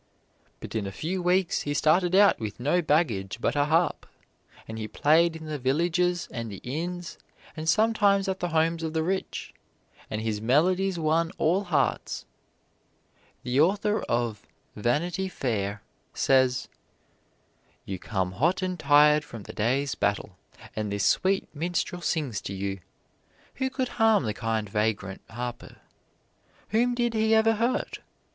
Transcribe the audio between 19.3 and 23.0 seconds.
the day's battle, and this sweet minstrel sings to you.